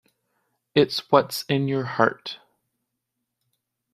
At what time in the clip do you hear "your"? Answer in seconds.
1.67-1.83